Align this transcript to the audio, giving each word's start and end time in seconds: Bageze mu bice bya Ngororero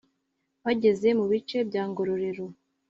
Bageze 0.63 1.07
mu 1.19 1.25
bice 1.31 1.57
bya 1.69 1.83
Ngororero 1.89 2.45